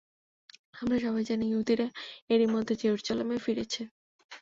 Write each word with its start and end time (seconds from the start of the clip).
আমরা 0.73 0.97
সবাই 0.99 1.23
জানি, 1.23 1.45
ইহুদিরা 1.47 1.87
এরই 2.29 2.47
মধ্যে 2.53 2.73
জেরুজালেমে 2.81 3.37
ফিরেছে। 3.45 3.81